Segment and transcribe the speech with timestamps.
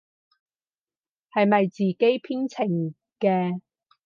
[1.31, 3.61] 係咪自己編程嘅？